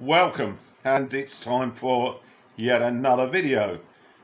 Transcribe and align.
welcome 0.00 0.56
and 0.82 1.12
it's 1.12 1.38
time 1.38 1.70
for 1.70 2.18
yet 2.56 2.80
another 2.80 3.26
video. 3.26 3.78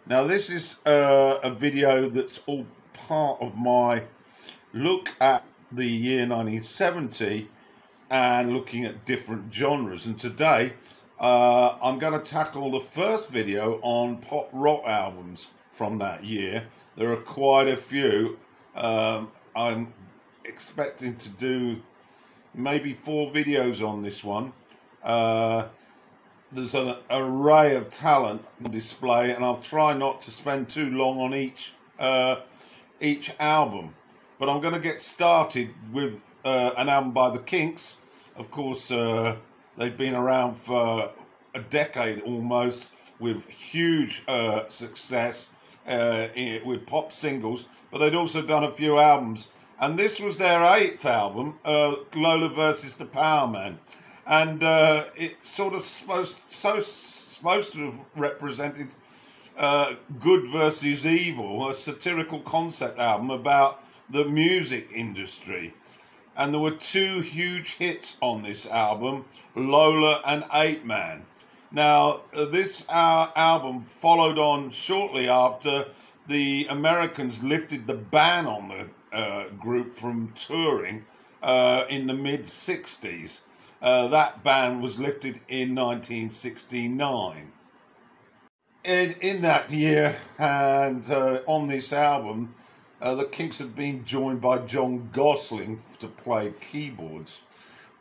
Now 0.07 0.25
this 0.25 0.49
is 0.49 0.81
uh, 0.87 1.39
a 1.43 1.51
video 1.51 2.09
that's 2.09 2.41
all 2.47 2.65
part 2.95 3.43
of 3.43 3.59
my 3.59 4.03
look 4.73 5.11
at 5.21 5.45
the 5.71 5.85
year 5.85 6.21
1970 6.21 7.51
and 8.11 8.55
looking 8.55 8.87
at 8.87 9.05
different 9.05 9.53
genres. 9.53 10.07
And 10.07 10.19
today 10.19 10.73
uh, 11.21 11.77
I'm 11.83 11.99
going 11.99 12.15
to 12.15 12.25
tackle 12.25 12.71
the 12.71 12.81
first 12.81 13.29
video 13.29 13.79
on 13.83 14.17
pop 14.17 14.49
rock 14.55 14.83
albums 14.87 15.51
from 15.73 15.99
that 15.99 16.25
year. 16.25 16.65
There 16.97 17.13
are 17.13 17.21
quite 17.21 17.69
a 17.69 17.77
few. 17.77 18.39
Um, 18.75 19.31
I'm 19.55 19.93
expecting 20.47 21.17
to 21.17 21.29
do 21.29 21.83
maybe 22.55 22.95
four 22.95 23.31
videos 23.31 23.87
on 23.87 24.01
this 24.01 24.25
one 24.25 24.55
uh, 25.07 25.69
there's 26.51 26.75
an 26.75 26.97
array 27.11 27.77
of 27.77 27.89
talent 27.91 28.45
on 28.63 28.71
display, 28.71 29.33
and 29.33 29.45
I'll 29.45 29.59
try 29.59 29.97
not 29.97 30.21
to 30.23 30.31
spend 30.31 30.69
too 30.69 30.91
long 30.91 31.21
on 31.21 31.35
each 31.35 31.73
uh, 31.99 32.41
each 33.01 33.33
album. 33.39 33.95
But 34.39 34.49
I'm 34.49 34.61
going 34.61 34.75
to 34.75 34.81
get 34.81 35.01
started 35.01 35.71
with 35.93 36.23
uh, 36.45 36.73
an 36.77 36.89
album 36.89 37.13
by 37.13 37.31
the 37.31 37.39
Kinks. 37.39 37.97
Of 38.37 38.51
course, 38.51 38.91
uh, 38.91 39.37
they've 39.79 39.97
been 39.97 40.15
around 40.15 40.55
for 40.55 41.11
a 41.55 41.61
decade 41.61 42.21
almost, 42.23 42.91
with 43.19 43.49
huge 43.49 44.23
uh, 44.29 44.69
success 44.69 45.47
uh, 45.89 46.29
with 46.65 46.85
pop 46.85 47.13
singles. 47.13 47.67
But 47.91 47.99
they'd 47.99 48.15
also 48.15 48.43
done 48.43 48.65
a 48.65 48.71
few 48.71 48.99
albums, 48.99 49.53
and 49.81 49.99
this 49.99 50.21
was 50.21 50.37
their 50.37 50.63
eighth 50.77 51.07
album, 51.07 51.59
Lola 51.65 52.49
versus 52.49 52.97
the 52.97 53.07
Powerman 53.07 53.79
and 54.27 54.63
uh, 54.65 55.05
it 55.17 55.37
sort 55.45 55.75
of 55.75 55.83
supposed 55.83 56.41
so 56.49 56.81
supposed 56.81 57.73
to 57.73 57.85
have 57.85 58.01
represented 58.17 58.89
uh, 59.59 59.95
good 60.19 60.47
versus 60.49 61.07
evil, 61.07 61.69
a 61.69 61.75
satirical 61.75 62.41
concept 62.41 62.99
album 62.99 63.31
about 63.31 63.83
the 64.11 64.25
music 64.25 64.89
industry. 64.93 65.73
And 66.37 66.53
there 66.53 66.61
were 66.61 66.73
two 66.73 67.21
huge 67.21 67.75
hits 67.75 68.19
on 68.21 68.43
this 68.43 68.67
album, 68.67 69.25
Lola 69.55 70.21
and 70.27 70.45
Apeman. 70.45 71.23
Now, 71.73 72.23
uh, 72.35 72.45
this 72.47 72.87
uh, 72.89 73.31
album 73.35 73.81
followed 73.81 74.39
on 74.39 74.71
shortly 74.71 75.29
after 75.29 75.87
the 76.29 76.67
Americans 76.69 77.43
lifted 77.43 77.87
the 77.87 77.95
ban 77.95 78.47
on 78.47 78.69
the 78.69 79.17
uh, 79.17 79.49
group 79.51 79.95
from 79.95 80.33
touring 80.35 81.05
uh, 81.43 81.85
in 81.89 82.07
the 82.07 82.15
mid 82.15 82.43
60s. 82.43 83.41
Uh, 83.81 84.09
that 84.09 84.43
ban 84.43 84.81
was 84.81 84.99
lifted 84.99 85.41
in 85.49 85.75
1969. 85.75 87.53
In, 88.85 89.15
in 89.21 89.43
that 89.43 89.71
year, 89.71 90.17
and 90.39 91.11
uh, 91.11 91.41
on 91.47 91.67
this 91.67 91.93
album, 91.93 92.55
uh, 93.03 93.15
the 93.15 93.25
Kinks 93.25 93.59
had 93.59 93.77
been 93.77 94.05
joined 94.05 94.41
by 94.41 94.59
John 94.59 95.11
Gosling 95.13 95.81
to 95.99 96.07
play 96.07 96.53
keyboards. 96.61 97.43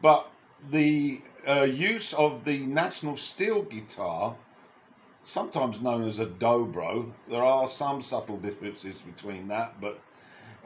But 0.01 0.29
the 0.69 1.21
uh, 1.47 1.63
use 1.63 2.13
of 2.13 2.45
the 2.45 2.65
National 2.67 3.17
Steel 3.17 3.63
guitar, 3.63 4.35
sometimes 5.23 5.81
known 5.81 6.03
as 6.03 6.19
a 6.19 6.25
dobro, 6.25 7.11
there 7.27 7.43
are 7.43 7.67
some 7.67 8.01
subtle 8.01 8.37
differences 8.37 9.01
between 9.01 9.47
that, 9.49 9.81
but 9.81 9.99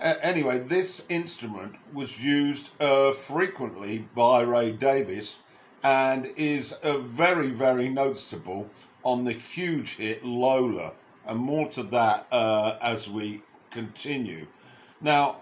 uh, 0.02 0.14
anyway, 0.22 0.60
this 0.60 1.04
instrument 1.10 1.76
was 1.94 2.24
used 2.24 2.72
uh, 2.82 3.12
frequently 3.12 4.08
by 4.16 4.42
Ray 4.42 4.72
Davies 4.72 5.38
and 5.84 6.28
is 6.38 6.74
uh, 6.74 6.98
very, 7.00 7.50
very 7.50 7.90
noticeable 7.90 8.70
on 9.04 9.26
the 9.26 9.32
huge 9.32 9.96
hit 9.98 10.24
Lola. 10.24 10.94
And 11.26 11.40
more 11.40 11.68
to 11.70 11.84
that 11.84 12.28
uh, 12.32 12.78
as 12.82 13.10
we 13.10 13.42
continue. 13.72 14.48
Now, 15.02 15.42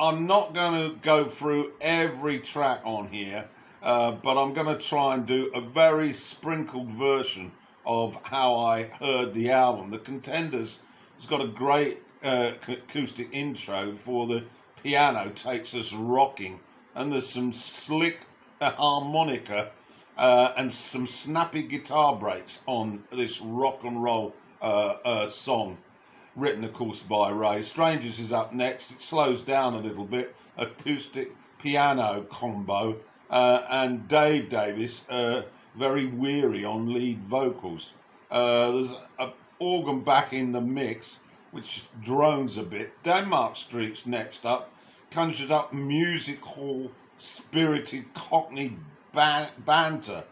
I'm 0.00 0.26
not 0.26 0.54
going 0.54 0.90
to 0.90 0.96
go 0.98 1.24
through 1.24 1.72
every 1.80 2.38
track 2.38 2.82
on 2.84 3.08
here, 3.08 3.48
uh, 3.82 4.12
but 4.12 4.40
I'm 4.40 4.52
going 4.52 4.68
to 4.68 4.82
try 4.82 5.14
and 5.14 5.26
do 5.26 5.50
a 5.54 5.60
very 5.60 6.12
sprinkled 6.12 6.88
version 6.88 7.52
of 7.84 8.20
how 8.26 8.56
I 8.56 8.84
heard 8.84 9.34
the 9.34 9.50
album. 9.50 9.90
The 9.90 9.98
Contenders 9.98 10.80
has 11.16 11.26
got 11.26 11.40
a 11.40 11.48
great 11.48 11.98
uh, 12.22 12.52
acoustic 12.66 13.28
intro 13.32 13.94
for 13.94 14.26
the 14.26 14.44
piano 14.82 15.30
takes 15.30 15.74
us 15.74 15.92
rocking, 15.92 16.60
and 16.94 17.12
there's 17.12 17.28
some 17.28 17.52
slick 17.52 18.20
uh, 18.60 18.70
harmonica 18.70 19.70
uh, 20.16 20.52
and 20.56 20.72
some 20.72 21.06
snappy 21.06 21.62
guitar 21.62 22.16
breaks 22.16 22.60
on 22.66 23.04
this 23.12 23.40
rock 23.40 23.84
and 23.84 24.02
roll 24.02 24.34
uh, 24.60 24.96
uh, 25.04 25.26
song, 25.26 25.78
written, 26.34 26.64
of 26.64 26.72
course, 26.72 27.00
by 27.00 27.30
Ray. 27.30 27.62
Strangers 27.62 28.18
is 28.18 28.32
up 28.32 28.52
next. 28.52 28.90
It 28.90 29.02
slows 29.02 29.42
down 29.42 29.74
a 29.74 29.78
little 29.78 30.04
bit, 30.04 30.34
acoustic 30.56 31.32
piano 31.60 32.22
combo, 32.28 32.96
uh, 33.30 33.64
and 33.70 34.08
Dave 34.08 34.48
Davies 34.48 35.04
very 35.76 36.06
weary 36.06 36.64
on 36.64 36.92
lead 36.92 37.20
vocals. 37.20 37.92
there's 38.30 38.94
an 39.20 39.30
organ 39.60 40.00
back 40.00 40.32
in 40.32 40.50
the 40.50 40.60
mix 40.60 41.18
which 41.50 41.84
drones 42.02 42.56
a 42.56 42.62
bit. 42.62 43.02
Denmark 43.02 43.56
Street's 43.56 44.06
next 44.06 44.44
up, 44.44 44.72
conjured 45.10 45.50
up 45.50 45.72
music 45.72 46.42
hall 46.42 46.90
spirited 47.18 48.12
cockney 48.14 48.76
ban- 49.12 49.48
banter, 49.64 50.24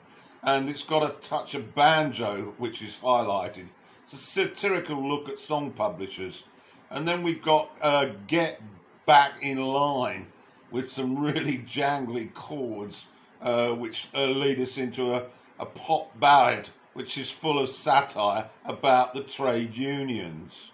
and 0.42 0.68
it's 0.68 0.82
got 0.82 1.02
a 1.02 1.20
touch 1.20 1.54
of 1.54 1.74
banjo, 1.74 2.54
which 2.58 2.82
is 2.82 2.98
highlighted. 2.98 3.66
It's 4.04 4.12
a 4.12 4.18
satirical 4.18 5.06
look 5.08 5.28
at 5.28 5.40
song 5.40 5.72
publishers. 5.72 6.44
And 6.90 7.08
then 7.08 7.22
we've 7.22 7.42
got 7.42 7.70
uh, 7.82 8.10
Get 8.28 8.62
Back 9.06 9.32
in 9.40 9.58
Line 9.58 10.26
with 10.70 10.88
some 10.88 11.18
really 11.18 11.58
jangly 11.58 12.32
chords, 12.32 13.06
uh, 13.42 13.72
which 13.72 14.08
uh, 14.14 14.26
lead 14.26 14.60
us 14.60 14.78
into 14.78 15.14
a, 15.14 15.24
a 15.58 15.66
pop 15.66 16.18
ballad 16.20 16.68
which 16.96 17.18
is 17.18 17.30
full 17.30 17.58
of 17.58 17.68
satire 17.68 18.48
about 18.64 19.12
the 19.12 19.22
trade 19.22 19.76
unions. 19.76 20.72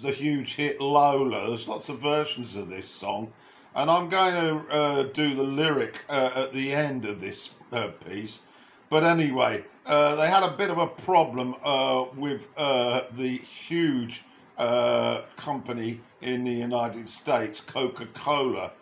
The 0.00 0.12
huge 0.12 0.54
hit 0.54 0.80
Lola. 0.80 1.48
There's 1.48 1.68
lots 1.68 1.90
of 1.90 1.98
versions 1.98 2.56
of 2.56 2.70
this 2.70 2.88
song, 2.88 3.30
and 3.74 3.90
I'm 3.90 4.08
going 4.08 4.32
to 4.32 4.74
uh, 4.74 5.02
do 5.02 5.34
the 5.34 5.42
lyric 5.42 6.02
uh, 6.08 6.30
at 6.34 6.54
the 6.54 6.72
end 6.72 7.04
of 7.04 7.20
this 7.20 7.50
uh, 7.70 7.88
piece. 8.08 8.40
But 8.88 9.04
anyway, 9.04 9.62
uh, 9.84 10.16
they 10.16 10.26
had 10.26 10.42
a 10.42 10.52
bit 10.52 10.70
of 10.70 10.78
a 10.78 10.86
problem 10.86 11.54
uh, 11.62 12.06
with 12.16 12.48
uh, 12.56 13.02
the 13.12 13.36
huge 13.36 14.24
company 15.36 16.00
in 16.22 16.44
the 16.44 16.52
United 16.52 17.06
States, 17.06 17.60
Coca 17.60 18.06
Cola. 18.14 18.72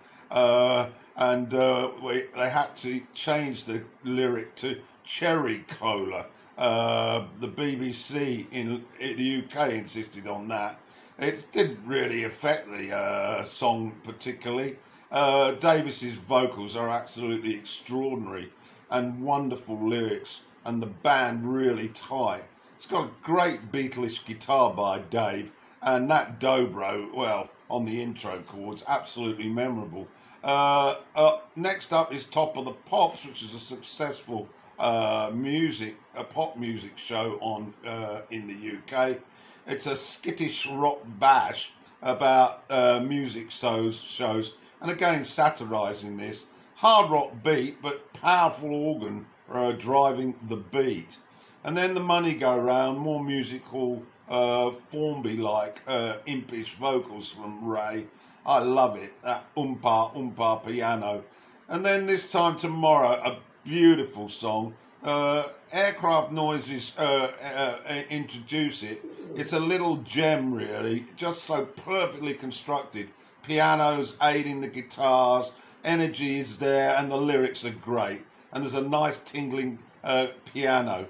and 1.16 1.52
we, 2.00 2.26
they 2.36 2.48
had 2.48 2.76
to 2.76 3.02
change 3.12 3.64
the 3.64 3.82
lyric 4.04 4.54
to 4.54 4.80
cherry 5.02 5.64
cola. 5.66 6.26
the 6.56 7.48
BBC 7.48 8.46
in, 8.52 8.84
in 9.00 9.16
the 9.16 9.44
UK 9.44 9.72
insisted 9.72 10.28
on 10.28 10.46
that 10.46 10.78
it 11.18 11.46
didn't 11.52 11.80
really 11.86 12.24
affect 12.24 12.68
the 12.70 12.94
uh, 12.94 13.44
song 13.44 13.92
particularly. 14.02 14.76
Uh, 15.10 15.52
Davies's 15.52 16.14
vocals 16.14 16.74
are 16.74 16.88
absolutely 16.88 17.54
extraordinary 17.54 18.50
and 18.90 19.22
wonderful 19.22 19.76
lyrics, 19.76 20.42
and 20.64 20.82
the 20.82 20.86
band 20.86 21.50
really 21.50 21.88
tight. 21.88 22.44
It's 22.76 22.86
got 22.86 23.04
a 23.04 23.10
great 23.22 23.70
Beatles 23.70 24.24
guitar 24.24 24.72
by 24.72 25.00
Dave, 25.10 25.52
and 25.82 26.10
that 26.10 26.40
dobro, 26.40 27.12
well, 27.14 27.50
on 27.70 27.84
the 27.84 28.02
intro 28.02 28.40
chords, 28.46 28.84
absolutely 28.88 29.48
memorable. 29.48 30.08
Uh, 30.44 30.96
uh, 31.14 31.38
next 31.56 31.92
up 31.92 32.12
is 32.12 32.24
Top 32.24 32.56
of 32.56 32.64
the 32.64 32.72
Pops, 32.72 33.26
which 33.26 33.42
is 33.42 33.54
a 33.54 33.58
successful 33.58 34.48
uh, 34.78 35.30
music, 35.34 35.96
a 36.16 36.24
pop 36.24 36.56
music 36.56 36.98
show 36.98 37.38
on 37.40 37.72
uh, 37.86 38.22
in 38.30 38.46
the 38.46 38.78
UK. 38.78 39.18
It's 39.66 39.86
a 39.86 39.96
skittish 39.96 40.66
rock 40.66 41.00
bash 41.20 41.72
about 42.02 42.64
uh, 42.68 43.00
music 43.06 43.50
shows, 43.50 44.00
shows, 44.00 44.54
and 44.80 44.90
again 44.90 45.22
satirising 45.22 46.16
this 46.16 46.46
hard 46.74 47.10
rock 47.10 47.30
beat, 47.44 47.80
but 47.80 48.12
powerful 48.12 48.74
organ 48.74 49.24
uh, 49.50 49.72
driving 49.72 50.34
the 50.48 50.56
beat. 50.56 51.16
And 51.62 51.76
then 51.76 51.94
the 51.94 52.00
money 52.00 52.34
go 52.34 52.58
round, 52.58 52.98
more 52.98 53.22
musical, 53.22 54.02
uh, 54.28 54.72
Formby 54.72 55.36
like 55.36 55.80
uh, 55.86 56.16
impish 56.26 56.74
vocals 56.74 57.30
from 57.30 57.64
Ray. 57.64 58.06
I 58.44 58.58
love 58.58 58.96
it. 58.96 59.12
That 59.22 59.44
umpa 59.54 60.12
umpa 60.14 60.64
piano. 60.66 61.22
And 61.68 61.86
then 61.86 62.06
this 62.06 62.28
time 62.28 62.56
tomorrow, 62.56 63.12
a 63.12 63.38
beautiful 63.64 64.28
song 64.28 64.74
uh, 65.04 65.48
aircraft 65.72 66.30
noises 66.32 66.92
uh, 66.98 67.30
uh, 67.42 67.78
uh, 67.88 68.02
introduce 68.10 68.82
it. 68.82 69.02
It's 69.34 69.52
a 69.52 69.58
little 69.60 69.96
gem, 69.98 70.54
really, 70.54 71.04
just 71.16 71.44
so 71.44 71.64
perfectly 71.64 72.34
constructed. 72.34 73.08
Pianos 73.42 74.16
aiding 74.22 74.60
the 74.60 74.68
guitars, 74.68 75.52
energy 75.84 76.38
is 76.38 76.58
there, 76.58 76.94
and 76.96 77.10
the 77.10 77.16
lyrics 77.16 77.64
are 77.64 77.70
great. 77.70 78.20
and 78.52 78.62
there's 78.62 78.74
a 78.74 78.82
nice 78.82 79.18
tingling 79.18 79.78
uh, 80.04 80.28
piano. 80.52 81.06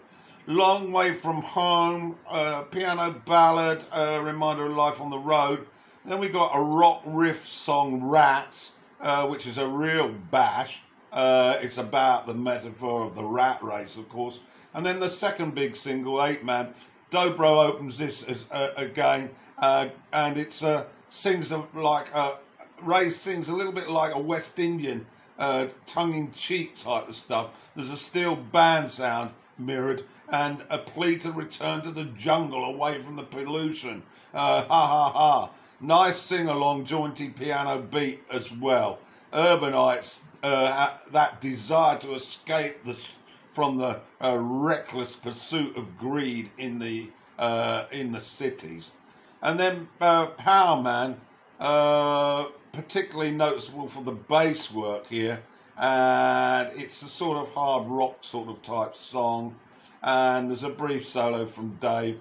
Long 0.46 0.92
Way 0.92 1.12
from 1.12 1.42
Home, 1.42 2.16
uh, 2.28 2.62
piano 2.62 3.14
ballad, 3.26 3.84
reminder 4.24 4.66
of 4.66 4.72
life 4.72 5.00
on 5.00 5.10
the 5.10 5.18
road. 5.18 5.66
Then 6.04 6.18
we 6.18 6.28
got 6.28 6.50
a 6.54 6.60
rock 6.60 7.02
riff 7.04 7.46
song, 7.46 8.02
Rats, 8.02 8.72
which 9.28 9.46
is 9.46 9.58
a 9.58 9.66
real 9.66 10.08
bash. 10.30 10.80
Uh, 11.12 11.58
it's 11.60 11.78
about 11.78 12.26
the 12.26 12.34
metaphor 12.34 13.04
of 13.04 13.14
the 13.14 13.24
rat 13.24 13.62
race, 13.62 13.96
of 13.96 14.08
course. 14.08 14.40
And 14.74 14.84
then 14.84 14.98
the 14.98 15.10
second 15.10 15.54
big 15.54 15.76
single, 15.76 16.14
Apeman, 16.14 16.74
Dobro 17.10 17.68
opens 17.68 17.98
this 17.98 18.22
as, 18.22 18.46
uh, 18.50 18.70
again, 18.76 19.28
uh, 19.58 19.88
and 20.12 20.38
it's 20.38 20.64
sings 21.08 21.52
like 21.74 22.10
a, 22.14 22.38
Ray 22.80 23.10
sings 23.10 23.50
a 23.50 23.54
little 23.54 23.72
bit 23.72 23.90
like 23.90 24.14
a 24.14 24.18
West 24.18 24.58
Indian 24.58 25.04
tongue-in-cheek 25.86 26.78
type 26.78 27.08
of 27.08 27.14
stuff. 27.14 27.72
There's 27.76 27.90
a 27.90 27.96
steel 27.96 28.36
band 28.36 28.90
sound 28.90 29.30
mirrored 29.58 30.04
and 30.30 30.64
a 30.70 30.78
plea 30.78 31.18
to 31.18 31.30
return 31.32 31.82
to 31.82 31.90
the 31.90 32.04
jungle 32.04 32.64
away 32.64 32.98
from 32.98 33.16
the 33.16 33.22
pollution. 33.22 34.02
Uh, 34.32 34.62
ha 34.62 34.86
ha 34.86 35.10
ha. 35.10 35.50
Nice 35.80 36.16
sing 36.16 36.48
along, 36.48 36.86
jaunty 36.86 37.28
piano 37.28 37.80
beat 37.80 38.22
as 38.32 38.52
well. 38.56 38.98
Urbanites, 39.32 40.22
uh, 40.42 40.96
that 41.12 41.40
desire 41.40 41.98
to 41.98 42.12
escape 42.12 42.84
the, 42.84 42.96
from 43.52 43.76
the 43.76 44.00
uh, 44.20 44.36
reckless 44.38 45.14
pursuit 45.14 45.76
of 45.76 45.96
greed 45.98 46.50
in 46.58 46.78
the 46.78 47.10
uh, 47.38 47.86
in 47.90 48.12
the 48.12 48.20
cities, 48.20 48.92
and 49.42 49.58
then 49.58 49.88
uh, 50.00 50.26
Power 50.26 50.80
Man, 50.80 51.20
uh, 51.58 52.46
particularly 52.72 53.32
noticeable 53.32 53.88
for 53.88 54.02
the 54.04 54.12
bass 54.12 54.70
work 54.70 55.06
here, 55.06 55.40
and 55.78 56.70
it's 56.74 57.02
a 57.02 57.08
sort 57.08 57.38
of 57.38 57.52
hard 57.52 57.88
rock 57.88 58.18
sort 58.20 58.48
of 58.48 58.62
type 58.62 58.94
song 58.94 59.54
and 60.02 60.50
there's 60.50 60.64
a 60.64 60.70
brief 60.70 61.06
solo 61.06 61.46
from 61.46 61.76
Dave. 61.80 62.20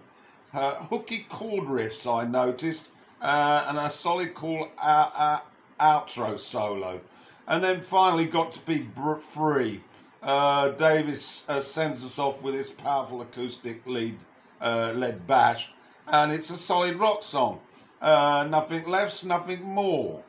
Hooky 0.54 1.26
chord 1.30 1.68
riffs 1.68 2.06
I 2.06 2.28
noticed, 2.28 2.90
uh, 3.22 3.66
and 3.68 3.78
a 3.78 3.90
solid 3.90 4.34
cool 4.36 4.70
out, 4.82 5.12
out, 5.18 5.46
outro 5.80 6.38
solo. 6.38 7.02
And 7.48 7.64
then 7.64 7.80
finally 7.80 8.26
got 8.26 8.52
to 8.54 8.60
be 8.62 8.88
free. 9.20 9.82
Uh, 10.24 10.70
Davies 10.70 11.46
uh, 11.50 11.60
sends 11.60 12.06
us 12.06 12.20
off 12.20 12.44
with 12.44 12.54
his 12.54 12.70
powerful 12.70 13.22
acoustic 13.22 13.86
lead 13.88 14.18
uh, 14.62 14.94
led 14.96 15.26
bash, 15.26 15.72
and 16.08 16.32
it's 16.32 16.52
a 16.52 16.58
solid 16.58 16.96
rock 16.96 17.24
song. 17.24 17.60
Uh, 18.02 18.48
nothing 18.50 18.86
less, 18.86 19.24
nothing 19.24 19.64
more. 19.64 20.22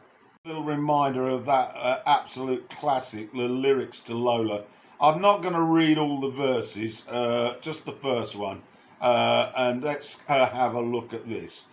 Little 0.47 0.65
reminder 0.65 1.29
of 1.29 1.45
that 1.45 1.73
uh, 1.77 2.01
absolute 2.07 2.67
classic, 2.71 3.31
the 3.33 3.49
lyrics 3.49 4.01
to 4.01 4.15
Lola. 4.15 4.63
I'm 5.01 5.21
not 5.21 5.43
going 5.43 5.55
to 5.55 5.63
read 5.63 5.99
all 5.99 6.21
the 6.21 6.31
verses, 6.31 7.05
uh, 7.09 7.57
just 7.61 7.85
the 7.85 7.93
first 7.93 8.35
one. 8.35 8.63
And 9.03 9.83
let's 9.83 10.23
have 10.27 10.75
a 10.75 10.81
look 10.81 11.13
at 11.13 11.29
this. 11.29 11.65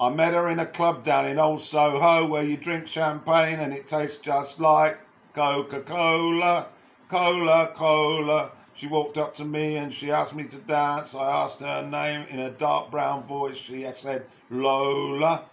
I 0.00 0.10
met 0.10 0.34
her 0.34 0.48
in 0.48 0.58
a 0.58 0.66
club 0.66 1.04
down 1.04 1.24
in 1.26 1.38
Old 1.38 1.60
Soho 1.60 2.26
where 2.26 2.42
you 2.42 2.56
drink 2.56 2.88
champagne 2.88 3.60
and 3.60 3.72
it 3.72 3.86
tastes 3.86 4.18
just 4.18 4.58
like 4.58 4.98
Coca 5.34 5.82
Cola, 5.82 6.66
Cola, 7.08 7.70
Cola. 7.76 8.50
She 8.74 8.88
walked 8.88 9.18
up 9.18 9.34
to 9.36 9.44
me 9.44 9.76
and 9.76 9.94
she 9.94 10.10
asked 10.10 10.34
me 10.34 10.44
to 10.44 10.56
dance. 10.56 11.14
I 11.14 11.44
asked 11.44 11.60
her 11.60 11.86
name 11.88 12.26
in 12.28 12.40
a 12.40 12.50
dark 12.50 12.90
brown 12.90 13.22
voice. 13.22 13.56
She 13.56 13.84
said, 13.94 14.26
Lola, 14.50 15.44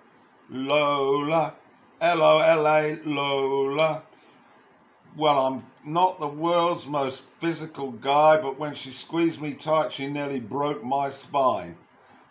Lola, 0.50 1.54
L 2.02 2.24
O 2.24 2.40
L 2.40 2.68
A, 2.68 3.00
Lola. 3.06 4.02
Well, 5.16 5.46
I'm 5.46 5.64
not 5.86 6.20
the 6.20 6.28
world's 6.28 6.88
most 6.88 7.22
physical 7.38 7.92
guy, 7.92 8.42
but 8.42 8.58
when 8.58 8.74
she 8.74 8.92
squeezed 8.92 9.40
me 9.40 9.54
tight, 9.54 9.92
she 9.92 10.08
nearly 10.08 10.40
broke 10.40 10.84
my 10.84 11.12
spine. 11.12 11.78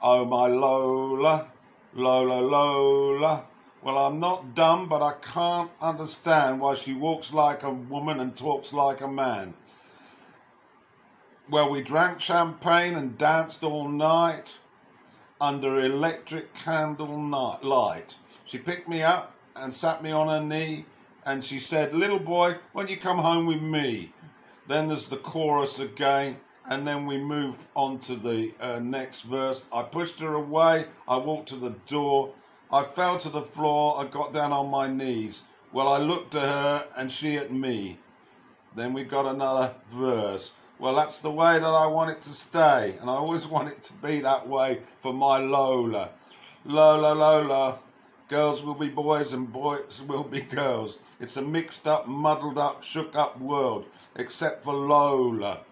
Oh, 0.03 0.25
my 0.25 0.49
Lola, 0.49 1.47
Lola, 1.95 2.41
Lola. 2.41 3.47
Well, 3.83 3.99
I'm 3.99 4.21
not 4.21 4.55
dumb, 4.55 4.89
but 4.89 5.03
I 5.03 5.15
can't 5.15 5.73
understand 5.81 6.61
why 6.61 6.75
she 6.75 6.95
walks 6.95 7.33
like 7.33 7.65
a 7.65 7.71
woman 7.71 8.21
and 8.21 8.37
talks 8.37 8.73
like 8.73 9.01
a 9.01 9.09
man. 9.09 9.55
Well, 11.49 11.69
we 11.69 11.83
drank 11.83 12.21
champagne 12.21 12.95
and 12.95 13.19
danced 13.19 13.65
all 13.65 13.89
night 13.89 14.59
under 15.41 15.81
electric 15.81 16.55
candle 16.55 17.19
night 17.19 17.65
light. 17.65 18.15
She 18.45 18.59
picked 18.59 18.89
me 18.89 19.03
up 19.03 19.35
and 19.57 19.75
sat 19.75 20.01
me 20.01 20.13
on 20.13 20.29
her 20.29 20.45
knee 20.47 20.85
and 21.27 21.45
she 21.45 21.59
said, 21.59 21.93
Little 21.93 22.21
boy, 22.21 22.55
when 22.73 22.87
you 22.87 22.99
come 22.99 23.19
home 23.19 23.47
with 23.47 23.63
me? 23.63 24.13
Then 24.69 24.87
there's 24.87 25.09
the 25.09 25.17
chorus 25.17 25.81
again, 25.81 26.37
and 26.71 26.87
then 26.87 27.05
we 27.05 27.19
moved 27.19 27.65
on 27.75 27.99
to 27.99 28.15
the 28.15 28.53
uh, 28.61 28.79
next 28.79 29.23
verse. 29.23 29.67
I 29.73 29.83
pushed 29.83 30.21
her 30.21 30.35
away, 30.35 30.87
I 31.07 31.17
walked 31.19 31.49
to 31.49 31.57
the 31.57 31.75
door, 31.87 32.33
I 32.73 32.85
fell 32.85 33.19
to 33.19 33.29
the 33.29 33.43
floor, 33.43 33.97
I 33.99 34.07
got 34.07 34.33
down 34.33 34.53
on 34.53 34.71
my 34.71 34.87
knees. 34.87 35.43
Well, 35.73 35.89
I 35.89 35.99
looked 35.99 36.35
at 36.37 36.49
her 36.49 36.87
and 36.97 37.11
she 37.11 37.37
at 37.37 37.53
me. 37.53 37.99
Then 38.77 38.93
we 38.93 39.03
got 39.03 39.27
another 39.27 39.75
verse. 39.91 40.53
Well, 40.79 40.95
that's 40.95 41.21
the 41.21 41.31
way 41.31 41.59
that 41.59 41.65
I 41.65 41.87
want 41.89 42.13
it 42.13 42.23
to 42.23 42.33
stay, 42.33 42.97
and 43.01 43.11
I 43.11 43.15
always 43.15 43.47
want 43.47 43.69
it 43.69 43.83
to 43.85 43.93
be 43.95 44.21
that 44.21 44.49
way 44.49 44.81
for 45.01 45.13
my 45.13 45.39
Lola. 45.39 46.11
Lola, 46.65 47.13
Lola, 47.15 47.81
Girls 48.31 48.63
will 48.63 48.75
be 48.75 48.89
boys 48.89 49.33
and 49.33 49.53
boys 49.53 50.01
will 50.07 50.23
be 50.23 50.41
girls. 50.41 50.99
It's 51.19 51.37
a 51.37 51.43
mixed 51.43 51.89
up, 51.89 52.07
muddled 52.07 52.59
up, 52.59 52.85
shook 52.85 53.17
up 53.17 53.41
world, 53.41 53.87
except 54.15 54.63
for 54.63 54.73
Lola. 54.73 55.63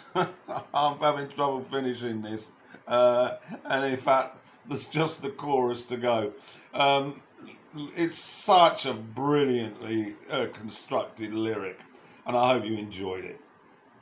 I'm 0.74 0.98
having 0.98 1.28
trouble 1.28 1.62
finishing 1.62 2.22
this. 2.22 2.46
Uh, 2.86 3.36
and 3.64 3.84
in 3.84 3.96
fact, 3.96 4.38
there's 4.66 4.88
just 4.88 5.22
the 5.22 5.30
chorus 5.30 5.84
to 5.86 5.96
go. 5.96 6.32
Um, 6.74 7.20
it's 7.96 8.16
such 8.16 8.86
a 8.86 8.94
brilliantly 8.94 10.16
uh, 10.30 10.46
constructed 10.52 11.34
lyric, 11.34 11.78
and 12.26 12.36
I 12.36 12.54
hope 12.54 12.64
you 12.64 12.76
enjoyed 12.76 13.24
it. 13.24 13.40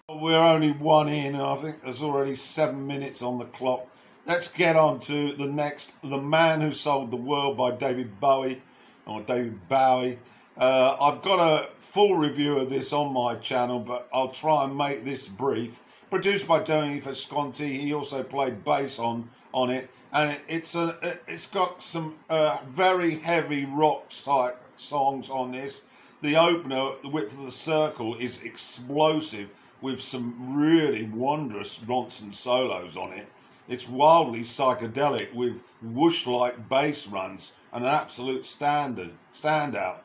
We're 0.08 0.38
only 0.38 0.70
one 0.70 1.08
in, 1.08 1.34
and 1.34 1.42
I 1.42 1.56
think 1.56 1.82
there's 1.82 2.02
already 2.02 2.36
seven 2.36 2.86
minutes 2.86 3.22
on 3.22 3.38
the 3.38 3.44
clock 3.46 3.88
let's 4.26 4.48
get 4.48 4.76
on 4.76 4.98
to 4.98 5.32
the 5.32 5.46
next 5.46 6.00
The 6.02 6.20
Man 6.20 6.60
Who 6.60 6.72
Sold 6.72 7.10
the 7.10 7.16
World 7.16 7.56
by 7.56 7.70
David 7.70 8.20
Bowie, 8.20 8.60
or 9.06 9.22
David 9.22 9.68
Bowie. 9.68 10.18
Uh, 10.56 10.96
I've 11.00 11.22
got 11.22 11.38
a 11.38 11.70
full 11.78 12.16
review 12.16 12.58
of 12.58 12.68
this 12.68 12.92
on 12.92 13.12
my 13.12 13.36
channel, 13.36 13.78
but 13.78 14.08
I'll 14.12 14.30
try 14.30 14.64
and 14.64 14.76
make 14.76 15.04
this 15.04 15.28
brief. 15.28 15.80
Produced 16.08 16.46
by 16.46 16.62
Tony 16.62 17.00
Visconti, 17.00 17.78
he 17.78 17.92
also 17.92 18.22
played 18.22 18.64
bass 18.64 19.00
on 19.00 19.28
on 19.52 19.70
it, 19.70 19.90
and 20.12 20.30
it, 20.30 20.42
it's 20.48 20.76
a 20.76 20.96
it's 21.26 21.46
got 21.46 21.82
some 21.82 22.14
uh, 22.30 22.58
very 22.68 23.16
heavy 23.16 23.64
rock 23.64 24.08
type 24.10 24.62
songs 24.76 25.28
on 25.28 25.50
this. 25.50 25.82
The 26.22 26.36
opener, 26.36 26.92
The 27.02 27.08
Width 27.08 27.32
of 27.32 27.44
the 27.44 27.50
Circle, 27.50 28.14
is 28.14 28.42
explosive 28.44 29.50
with 29.80 30.00
some 30.00 30.56
really 30.56 31.04
wondrous 31.04 31.78
Ronson 31.80 32.32
solos 32.32 32.96
on 32.96 33.12
it. 33.12 33.26
It's 33.68 33.88
wildly 33.88 34.40
psychedelic 34.40 35.34
with 35.34 35.60
whoosh-like 35.82 36.68
bass 36.68 37.08
runs 37.08 37.52
and 37.72 37.84
an 37.84 37.90
absolute 37.90 38.46
standard 38.46 39.10
standout. 39.34 39.98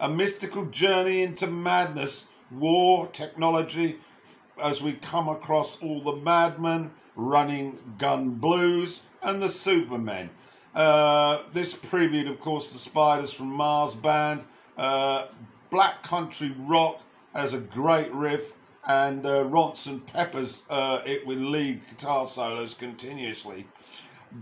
A 0.00 0.08
mystical 0.08 0.66
journey 0.66 1.22
into 1.22 1.48
madness, 1.48 2.26
war, 2.50 3.08
technology, 3.08 3.98
as 4.62 4.82
we 4.82 4.94
come 4.94 5.28
across 5.28 5.80
all 5.82 6.00
the 6.00 6.16
madmen, 6.16 6.90
running 7.16 7.78
gun 7.98 8.30
blues, 8.30 9.02
and 9.22 9.42
the 9.42 9.48
supermen. 9.48 10.30
Uh, 10.74 11.42
this 11.52 11.74
previewed, 11.74 12.30
of 12.30 12.40
course, 12.40 12.72
the 12.72 12.78
Spiders 12.78 13.32
from 13.32 13.48
Mars 13.48 13.94
band. 13.94 14.44
Uh, 14.76 15.26
black 15.70 16.02
country 16.02 16.54
rock 16.60 17.02
has 17.34 17.52
a 17.52 17.58
great 17.58 18.12
riff 18.12 18.54
and 18.86 19.24
uh, 19.26 19.44
Ronson 19.44 20.04
peppers 20.06 20.62
uh, 20.68 21.02
it 21.06 21.26
with 21.26 21.38
lead 21.38 21.86
guitar 21.88 22.26
solos 22.26 22.74
continuously. 22.74 23.66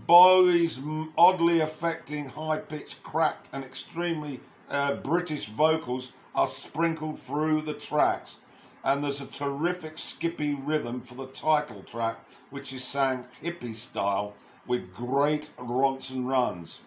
Bowie's 0.07 0.79
oddly 1.17 1.59
affecting, 1.59 2.27
high 2.27 2.57
pitched, 2.57 3.03
cracked, 3.03 3.49
and 3.53 3.63
extremely 3.63 4.39
uh, 4.69 4.95
British 4.95 5.47
vocals 5.47 6.13
are 6.33 6.47
sprinkled 6.47 7.19
through 7.19 7.61
the 7.61 7.73
tracks. 7.73 8.37
And 8.83 9.03
there's 9.03 9.21
a 9.21 9.27
terrific 9.27 9.99
skippy 9.99 10.55
rhythm 10.55 11.01
for 11.01 11.15
the 11.15 11.27
title 11.27 11.83
track, 11.83 12.17
which 12.49 12.73
is 12.73 12.83
sang 12.83 13.25
hippie 13.43 13.75
style 13.75 14.33
with 14.65 14.93
great 14.93 15.49
Ronson 15.57 16.27
runs. 16.27 16.81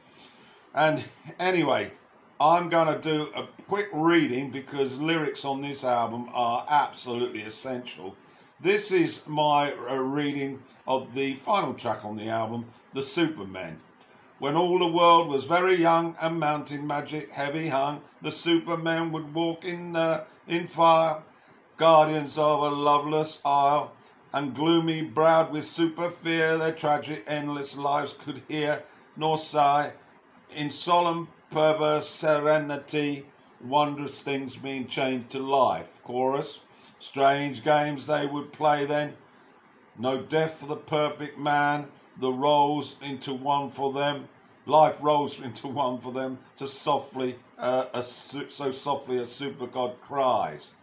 And 0.75 1.05
anyway, 1.39 1.93
I'm 2.41 2.69
going 2.69 2.93
to 2.93 3.01
do 3.01 3.31
a 3.35 3.47
quick 3.69 3.89
reading 3.93 4.51
because 4.51 4.99
lyrics 4.99 5.45
on 5.45 5.63
this 5.63 5.85
album 5.85 6.29
are 6.33 6.67
absolutely 6.69 7.43
essential. 7.43 8.17
This 8.61 8.91
is 8.91 9.27
my 9.27 9.73
uh, 9.73 9.97
reading 9.97 10.63
of 10.87 11.15
the 11.15 11.35
final 11.35 11.75
track 11.75 12.05
on 12.05 12.17
the 12.17 12.29
album, 12.29 12.67
The 12.93 13.03
Supermen. 13.03 13.79
When 14.41 14.57
all 14.57 14.79
the 14.79 14.89
world 14.89 15.29
was 15.29 15.45
very 15.45 15.75
young 15.75 16.17
and 16.21 16.41
mountain 16.41 16.87
magic 16.87 17.31
heavy 17.31 17.69
hung, 17.69 18.01
the 18.21 18.33
Supermen 18.33 19.13
would 19.13 19.33
walk 19.33 19.65
in 19.65 19.95
uh, 19.95 20.25
in 20.49 20.67
fire 20.67 21.23
guardians 21.77 22.39
of 22.39 22.61
a 22.63 22.69
loveless 22.69 23.41
isle, 23.45 23.91
and 24.33 24.55
gloomy 24.55 25.03
browed 25.03 25.51
with 25.51 25.65
super 25.65 26.09
fear, 26.09 26.57
their 26.57 26.71
tragic 26.71 27.25
endless 27.27 27.77
lives 27.77 28.13
could 28.13 28.41
hear 28.47 28.85
nor 29.17 29.37
sigh. 29.37 29.93
In 30.55 30.71
solemn 30.71 31.27
perverse 31.51 32.09
serenity, 32.09 33.27
wondrous 33.61 34.23
things 34.23 34.55
being 34.55 34.87
changed 34.87 35.31
to 35.31 35.41
life. 35.41 36.01
Chorus, 36.05 36.61
strange 37.01 37.65
games 37.65 38.07
they 38.07 38.25
would 38.25 38.53
play 38.53 38.85
then. 38.85 39.17
No 39.99 40.23
death 40.23 40.61
for 40.61 40.67
the 40.67 40.77
perfect 40.77 41.39
man, 41.39 41.89
the 42.19 42.33
rolls 42.33 42.97
into 43.03 43.35
one 43.35 43.69
for 43.69 43.93
them. 43.93 44.29
Life 44.65 44.99
rolls 45.03 45.41
into 45.45 45.67
one 45.67 45.99
for 45.99 46.13
them, 46.13 46.39
to 46.55 46.69
softly, 46.69 47.37
uh, 47.59 47.87
a, 47.95 48.03
so 48.05 48.71
softly 48.71 49.19
a 49.19 49.27
super 49.27 49.67
god 49.67 50.01
cries 50.01 50.75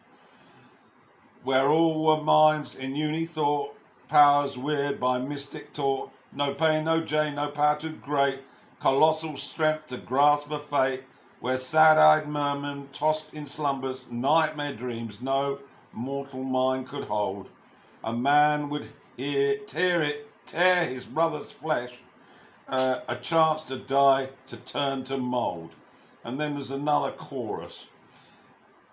where 1.43 1.67
all 1.67 2.03
were 2.03 2.23
minds 2.23 2.75
in 2.75 2.95
uni 2.95 3.25
thought, 3.25 3.75
powers 4.07 4.57
weird 4.57 4.99
by 4.99 5.17
mystic 5.17 5.73
taught, 5.73 6.11
no 6.33 6.53
pain, 6.53 6.85
no 6.85 7.01
gain, 7.01 7.35
no 7.35 7.49
power 7.49 7.77
too 7.77 7.91
great, 7.91 8.39
colossal 8.79 9.35
strength 9.35 9.87
to 9.87 9.97
grasp 9.97 10.51
a 10.51 10.59
fate, 10.59 11.03
where 11.39 11.57
sad-eyed 11.57 12.27
mermen 12.27 12.87
tossed 12.93 13.33
in 13.33 13.47
slumbers, 13.47 14.05
nightmare 14.11 14.73
dreams 14.73 15.21
no 15.21 15.57
mortal 15.93 16.43
mind 16.43 16.87
could 16.87 17.03
hold. 17.03 17.49
A 18.03 18.13
man 18.13 18.69
would 18.69 18.87
hear, 19.17 19.57
tear 19.67 20.01
it, 20.01 20.27
tear 20.45 20.85
his 20.85 21.05
brother's 21.05 21.51
flesh, 21.51 21.97
uh, 22.67 23.01
a 23.07 23.15
chance 23.15 23.63
to 23.63 23.77
die, 23.77 24.29
to 24.47 24.57
turn 24.57 25.03
to 25.05 25.17
mould. 25.17 25.73
And 26.23 26.39
then 26.39 26.53
there's 26.53 26.71
another 26.71 27.11
chorus. 27.11 27.87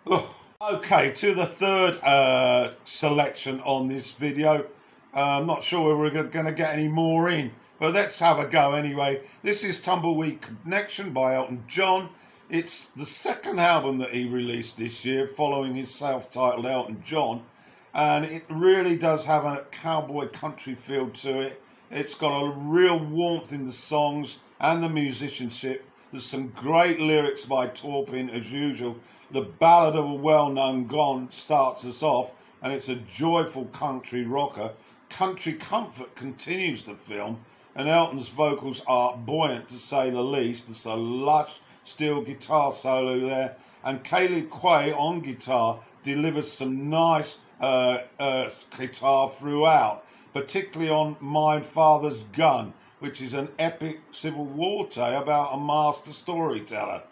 Ugh. 0.07 0.25
Okay, 0.61 1.12
to 1.12 1.35
the 1.35 1.47
third 1.47 2.00
uh, 2.03 2.73
selection 2.85 3.61
on 3.61 3.87
this 3.87 4.11
video. 4.11 4.67
Uh, 5.15 5.38
I'm 5.38 5.47
not 5.47 5.62
sure 5.62 5.97
we're 5.97 6.11
going 6.11 6.47
to 6.47 6.53
get 6.53 6.75
any 6.75 6.88
more 6.88 7.29
in, 7.29 7.53
but 7.79 7.95
let's 7.95 8.19
have 8.19 8.41
a 8.41 8.45
go 8.45 8.73
anyway. 8.73 9.23
This 9.45 9.62
is 9.62 9.81
Tumbleweed 9.81 10.41
Connection 10.41 11.12
by 11.12 11.37
Elton 11.37 11.62
John. 11.69 12.09
It's 12.50 12.87
the 12.87 13.07
second 13.07 13.61
album 13.61 13.99
that 13.99 14.11
he 14.11 14.29
released 14.29 14.77
this 14.79 15.05
year 15.05 15.29
following 15.29 15.75
his 15.75 15.95
self-titled 15.95 16.67
Elton 16.67 17.05
John. 17.05 17.45
And 17.95 18.25
it 18.25 18.43
really 18.50 18.97
does 18.97 19.25
have 19.27 19.45
a 19.45 19.65
cowboy 19.71 20.27
country 20.27 20.75
feel 20.75 21.09
to 21.09 21.38
it. 21.38 21.62
It's 21.93 22.17
got 22.17 22.43
a 22.43 22.50
real 22.50 22.99
warmth 22.99 23.53
in 23.53 23.65
the 23.65 23.73
songs 23.73 24.38
and 24.61 24.83
the 24.83 24.88
musicianship 24.88 25.88
there's 26.11 26.25
some 26.25 26.49
great 26.49 27.00
lyrics 27.00 27.45
by 27.45 27.67
Taupin 27.67 28.31
as 28.31 28.50
usual. 28.50 28.97
The 29.31 29.43
ballad 29.43 29.95
of 29.95 30.07
a 30.07 30.15
well-known 30.15 30.87
gun 30.87 31.31
starts 31.31 31.85
us 31.85 32.03
off, 32.03 32.33
and 32.62 32.73
it's 32.73 32.88
a 32.88 32.97
joyful 32.97 33.67
country 33.67 34.25
rocker. 34.25 34.73
Country 35.11 35.53
comfort 35.53 36.15
continues 36.15 36.85
the 36.85 36.95
film, 36.95 37.41
and 37.77 37.88
Elton's 37.88 38.29
vocals 38.29 38.83
are 38.87 39.19
buoyant 39.19 39.69
to 39.69 39.75
say 39.75 40.09
the 40.09 40.23
least. 40.23 40.67
There's 40.67 40.87
a 40.87 40.95
lush 40.95 41.61
steel 41.85 42.23
guitar 42.23 42.73
solo 42.73 43.19
there, 43.19 43.57
and 43.85 44.03
Caleb 44.03 44.49
Quaye 44.49 44.99
on 44.99 45.21
guitar 45.21 45.81
delivers 46.03 46.50
some 46.50 46.88
nice 46.88 47.38
uh, 47.61 47.99
uh, 48.19 48.49
guitar 48.79 49.29
throughout, 49.29 50.07
particularly 50.33 50.91
on 50.91 51.17
My 51.21 51.61
Father's 51.61 52.23
Gun 52.33 52.73
which 53.00 53.21
is 53.21 53.35
an 53.35 53.49
epic 53.59 54.00
Civil 54.11 54.45
War 54.45 54.87
tale 54.87 55.23
about 55.23 55.55
a 55.55 55.59
master 55.59 56.12
storyteller. 56.12 57.02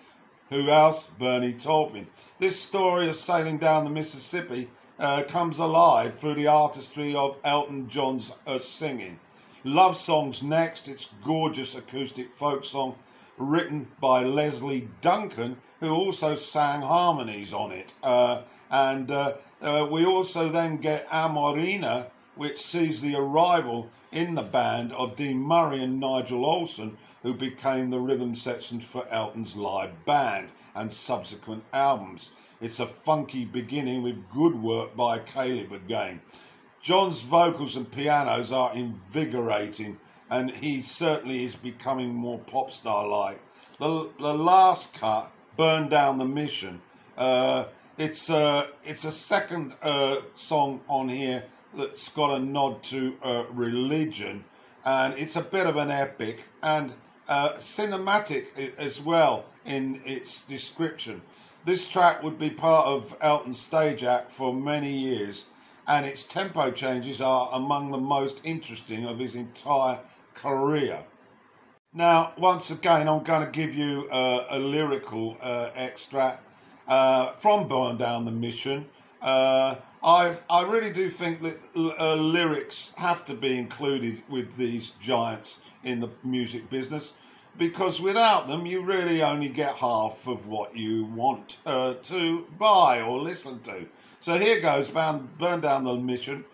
Who 0.51 0.69
else? 0.69 1.11
Bernie 1.19 1.53
Taupin. 1.53 2.07
This 2.39 2.61
story 2.61 3.09
of 3.09 3.17
sailing 3.17 3.59
down 3.59 3.85
the 3.85 3.91
Mississippi 3.91 4.69
uh, 4.99 5.23
comes 5.29 5.59
alive 5.59 6.19
through 6.19 6.35
the 6.35 6.47
artistry 6.47 7.15
of 7.15 7.37
Elton 7.45 7.89
John's 7.89 8.33
uh, 8.47 8.59
singing. 8.59 9.19
Love 9.65 9.97
Songs 9.97 10.43
next, 10.43 10.87
it's 10.87 11.09
gorgeous 11.25 11.75
acoustic 11.75 12.31
folk 12.31 12.65
song 12.65 12.95
written 13.37 13.89
by 14.01 14.23
Lesley 14.23 14.89
Duncan, 15.01 15.57
who 15.81 15.91
also 15.91 16.37
sang 16.37 16.83
harmonies 16.83 17.53
on 17.53 17.73
it. 17.73 17.93
Uh, 18.03 18.43
and 18.71 19.11
uh, 19.11 19.35
uh, 19.61 19.87
we 19.91 20.05
also 20.05 20.49
then 20.49 20.77
get 20.77 21.09
Amoreena, 21.09 22.07
which 22.37 22.61
sees 22.61 23.01
the 23.01 23.17
arrival 23.17 23.91
in 24.13 24.35
the 24.35 24.43
band 24.43 24.93
of 24.93 25.17
Dee 25.17 25.35
Murray 25.35 25.83
and 25.83 25.99
Nigel 25.99 26.45
Olsson, 26.45 26.97
who 27.23 27.35
became 27.35 27.91
the 27.91 27.99
rhythm 27.99 28.35
section 28.35 28.81
for 28.81 29.05
Elton's 29.11 29.57
live 29.57 30.05
band 30.05 30.49
and 30.75 30.93
subsequent 30.93 31.65
albums. 31.73 32.31
It's 32.61 32.79
a 32.79 32.87
funky 32.87 33.45
beginning 33.45 34.03
with 34.03 34.31
good 34.31 34.55
work 34.63 34.95
by 34.95 35.19
Caleb 35.19 35.73
again. 35.73 36.21
John's 36.81 37.21
vocals 37.21 37.77
and 37.77 37.91
pianos 37.91 38.53
are 38.53 38.73
invigorating, 38.75 39.99
and 40.31 40.51
he 40.51 40.83
certainly 40.83 41.45
is 41.45 41.57
becoming 41.57 42.15
more 42.15 42.39
pop 42.39 42.71
star 42.71 43.09
like. 43.09 43.41
The, 43.79 44.11
the 44.19 44.33
last 44.33 44.95
cut, 44.95 45.33
Burn 45.57 45.89
Down 45.89 46.17
the 46.19 46.25
Mission, 46.25 46.81
uh, 47.19 47.65
it's, 47.99 48.31
uh, 48.31 48.69
it's 48.85 49.05
a 49.05 49.13
second 49.13 49.75
uh, 49.83 50.19
song 50.35 50.81
on 50.89 51.09
here 51.09 51.43
that's 51.77 52.09
got 52.09 52.37
a 52.37 52.39
nod 52.39 52.83
to 52.85 53.17
uh, 53.23 53.45
religion, 53.53 54.45
and 54.85 55.15
it's 55.15 55.37
a 55.37 55.43
bit 55.43 55.67
of 55.67 55.77
an 55.77 55.91
epic 55.91 56.45
and 56.63 56.93
uh, 57.29 57.51
cinematic 57.55 58.77
as 58.79 59.01
well 59.01 59.45
in 59.65 60.01
its 60.05 60.43
description. 60.43 61.21
This 61.65 61.89
track 61.89 62.23
would 62.23 62.39
be 62.39 62.51
part 62.51 62.87
of 62.87 63.17
Elton's 63.21 63.61
stage 63.61 64.05
act 64.05 64.31
for 64.31 64.55
many 64.55 64.93
years, 64.93 65.47
and 65.89 66.07
its 66.07 66.25
tempo 66.25 66.71
changes 66.71 67.21
are 67.21 67.49
among 67.53 67.91
the 67.91 67.99
most 67.99 68.41
interesting 68.45 69.05
of 69.07 69.19
his 69.19 69.35
entire 69.35 69.99
career. 70.35 71.03
Now, 71.93 72.33
once 72.37 72.71
again, 72.71 73.09
I'm 73.09 73.23
going 73.23 73.45
to 73.45 73.51
give 73.51 73.75
you 73.75 74.07
uh, 74.11 74.47
a 74.51 74.59
lyrical 74.59 75.37
uh, 75.41 75.71
extract 75.75 76.43
uh, 76.87 77.33
from 77.33 77.69
Burn 77.69 77.97
Down 77.97 78.25
the 78.25 78.31
Mission. 78.31 78.87
Uh, 79.27 79.75
I 80.05 80.37
I 80.49 80.63
really 80.63 80.93
do 80.93 81.11
think 81.11 81.43
that 81.43 81.59
uh, 81.75 82.15
lyrics 82.15 82.95
have 82.97 83.25
to 83.25 83.35
be 83.35 83.59
included 83.59 84.23
with 84.29 84.57
these 84.57 84.91
giants 85.01 85.59
in 85.83 85.99
the 85.99 86.11
music 86.23 86.71
business 86.71 87.15
because 87.59 88.01
without 88.01 88.47
them 88.47 88.67
you 88.67 88.83
really 88.83 89.25
only 89.25 89.49
get 89.49 89.75
half 89.75 90.29
of 90.29 90.47
what 90.47 90.77
you 90.77 91.07
want 91.07 91.59
uh, 91.67 91.95
to 92.05 92.47
buy 92.57 93.01
or 93.01 93.19
listen 93.19 93.59
to. 93.63 93.87
So 94.21 94.39
here 94.39 94.61
goes, 94.61 94.89
burn, 94.89 95.29
burn 95.39 95.61
down 95.61 95.83
the 95.83 95.97
mission. 95.97 96.45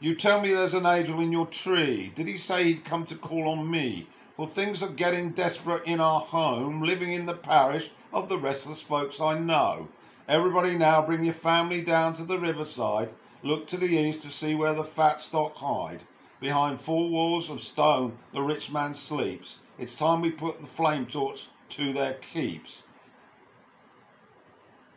You 0.00 0.16
tell 0.16 0.40
me 0.40 0.48
there's 0.52 0.74
an 0.74 0.86
angel 0.86 1.20
in 1.20 1.30
your 1.30 1.46
tree. 1.46 2.10
Did 2.16 2.26
he 2.26 2.36
say 2.36 2.64
he'd 2.64 2.84
come 2.84 3.04
to 3.06 3.14
call 3.14 3.48
on 3.48 3.70
me? 3.70 4.08
For 4.34 4.46
things 4.48 4.82
are 4.82 4.88
getting 4.88 5.30
desperate 5.30 5.84
in 5.86 6.00
our 6.00 6.20
home, 6.20 6.82
living 6.82 7.12
in 7.12 7.26
the 7.26 7.34
parish 7.34 7.90
of 8.12 8.28
the 8.28 8.38
restless 8.38 8.80
folks 8.82 9.20
I 9.20 9.38
know. 9.38 9.88
Everybody 10.28 10.76
now 10.76 11.00
bring 11.00 11.24
your 11.24 11.32
family 11.32 11.80
down 11.80 12.12
to 12.12 12.22
the 12.22 12.38
riverside. 12.38 13.08
Look 13.42 13.66
to 13.68 13.78
the 13.78 13.96
east 13.96 14.20
to 14.22 14.28
see 14.28 14.54
where 14.54 14.74
the 14.74 14.84
fat 14.84 15.20
stock 15.20 15.56
hide. 15.56 16.02
Behind 16.38 16.78
four 16.78 17.08
walls 17.08 17.48
of 17.48 17.62
stone 17.62 18.18
the 18.34 18.42
rich 18.42 18.70
man 18.70 18.92
sleeps. 18.92 19.60
It's 19.78 19.96
time 19.96 20.20
we 20.20 20.30
put 20.30 20.60
the 20.60 20.66
flame 20.66 21.06
torch 21.06 21.46
to 21.70 21.94
their 21.94 22.12
keeps. 22.12 22.82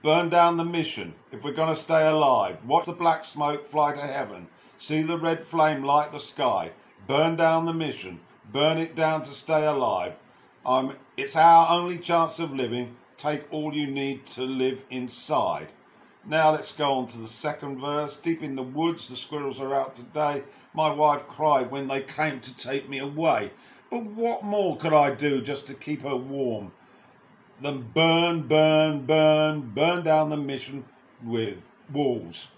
Burn 0.01 0.27
down 0.27 0.57
the 0.57 0.65
mission 0.65 1.13
if 1.31 1.45
we're 1.45 1.53
going 1.53 1.73
to 1.73 1.81
stay 1.81 2.05
alive. 2.05 2.65
Watch 2.65 2.87
the 2.87 2.91
black 2.91 3.23
smoke 3.23 3.65
fly 3.65 3.93
to 3.93 4.01
heaven. 4.01 4.49
See 4.77 5.01
the 5.01 5.17
red 5.17 5.41
flame 5.41 5.81
light 5.81 6.11
the 6.11 6.19
sky. 6.19 6.71
Burn 7.07 7.37
down 7.37 7.63
the 7.63 7.73
mission. 7.73 8.19
Burn 8.51 8.77
it 8.79 8.95
down 8.95 9.21
to 9.21 9.31
stay 9.31 9.65
alive. 9.65 10.13
Um, 10.65 10.97
it's 11.15 11.37
our 11.37 11.69
only 11.69 11.99
chance 11.99 12.37
of 12.39 12.53
living 12.53 12.97
take 13.21 13.53
all 13.53 13.71
you 13.71 13.85
need 13.85 14.25
to 14.25 14.41
live 14.41 14.83
inside. 14.89 15.67
Now 16.25 16.51
let's 16.51 16.73
go 16.73 16.93
on 16.93 17.05
to 17.07 17.19
the 17.19 17.27
second 17.27 17.79
verse. 17.79 18.17
Deep 18.17 18.41
in 18.41 18.55
the 18.55 18.63
woods, 18.63 19.09
the 19.09 19.15
squirrels 19.15 19.61
are 19.61 19.75
out 19.75 19.93
today. 19.93 20.41
My 20.73 20.91
wife 20.91 21.27
cried 21.27 21.69
when 21.69 21.87
they 21.87 22.01
came 22.01 22.39
to 22.39 22.57
take 22.57 22.89
me 22.89 22.97
away. 22.97 23.51
But 23.91 24.05
what 24.05 24.43
more 24.43 24.75
could 24.75 24.93
I 24.93 25.13
do 25.13 25.39
just 25.39 25.67
to 25.67 25.75
keep 25.75 26.01
her 26.01 26.15
warm 26.15 26.71
than 27.61 27.83
burn, 27.93 28.47
burn, 28.47 29.05
burn, 29.05 29.71
burn 29.75 30.03
down 30.03 30.29
the 30.29 30.37
mission 30.37 30.85
with 31.23 31.57
walls? 31.93 32.51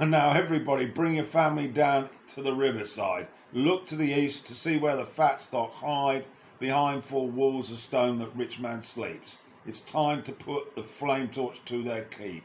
And 0.00 0.10
now, 0.10 0.32
everybody, 0.32 0.86
bring 0.86 1.14
your 1.14 1.24
family 1.24 1.68
down 1.68 2.08
to 2.34 2.42
the 2.42 2.52
riverside. 2.52 3.28
Look 3.52 3.86
to 3.86 3.96
the 3.96 4.12
east 4.12 4.44
to 4.46 4.54
see 4.56 4.76
where 4.76 4.96
the 4.96 5.04
fat 5.04 5.40
stock 5.40 5.72
hide 5.72 6.24
behind 6.58 7.04
four 7.04 7.28
walls 7.28 7.70
of 7.70 7.78
stone 7.78 8.18
that 8.18 8.34
rich 8.34 8.58
man 8.58 8.82
sleeps. 8.82 9.36
It's 9.66 9.80
time 9.80 10.22
to 10.24 10.32
put 10.32 10.76
the 10.76 10.82
flame 10.82 11.28
torch 11.28 11.64
to 11.66 11.82
their 11.82 12.04
keep. 12.04 12.44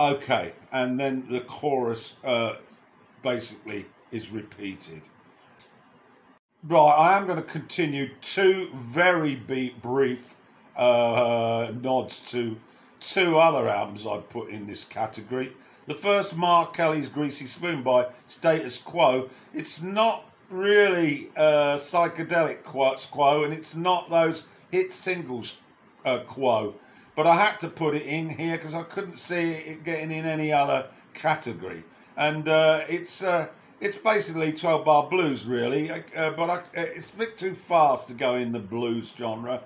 Okay, 0.00 0.52
and 0.72 0.98
then 0.98 1.24
the 1.28 1.40
chorus 1.40 2.14
uh, 2.24 2.56
basically 3.22 3.86
is 4.10 4.30
repeated. 4.30 5.02
Right, 6.64 6.94
I 6.98 7.16
am 7.16 7.26
going 7.26 7.38
to 7.38 7.44
continue 7.44 8.10
two 8.22 8.70
very 8.74 9.34
brief 9.36 10.34
uh, 10.74 11.72
nods 11.80 12.20
to 12.30 12.56
two 13.00 13.38
other 13.38 13.68
albums 13.68 14.06
I've 14.06 14.28
put 14.28 14.48
in 14.48 14.66
this 14.66 14.84
category. 14.84 15.52
The 15.86 15.94
first 15.94 16.36
Ma 16.36 16.66
Kelly's 16.66 17.08
Greasy 17.08 17.46
Spoon 17.46 17.82
by 17.82 18.08
Status 18.26 18.78
Quo. 18.78 19.28
It's 19.54 19.82
not 19.82 20.24
really 20.50 21.28
uh, 21.36 21.76
psychedelic 21.76 22.62
quo, 22.62 23.44
and 23.44 23.52
it's 23.52 23.76
not 23.76 24.10
those 24.10 24.46
hit 24.72 24.92
singles 24.92 25.58
uh, 26.06 26.20
quo. 26.20 26.74
But 27.14 27.26
I 27.26 27.34
had 27.34 27.60
to 27.60 27.68
put 27.68 27.94
it 27.94 28.06
in 28.06 28.30
here 28.30 28.56
because 28.56 28.74
I 28.74 28.82
couldn't 28.84 29.18
see 29.18 29.52
it 29.52 29.84
getting 29.84 30.10
in 30.10 30.24
any 30.24 30.52
other 30.52 30.86
category. 31.14 31.82
And 32.16 32.48
uh, 32.48 32.80
it's 32.88 33.22
uh, 33.22 33.48
it's 33.80 33.96
basically 33.96 34.52
12 34.52 34.84
bar 34.84 35.08
blues, 35.08 35.44
really, 35.44 35.90
uh, 35.90 36.30
but 36.30 36.48
I, 36.48 36.62
it's 36.74 37.12
a 37.12 37.16
bit 37.16 37.36
too 37.36 37.54
fast 37.54 38.08
to 38.08 38.14
go 38.14 38.36
in 38.36 38.52
the 38.52 38.58
blues 38.58 39.12
genre. 39.16 39.60